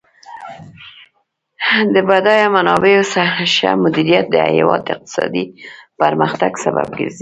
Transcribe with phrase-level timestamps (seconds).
[1.93, 3.03] د بډایه منابعو
[3.53, 5.45] ښه مدیریت د هیواد د اقتصادي
[5.99, 7.19] پرمختګ سبب ګرځي.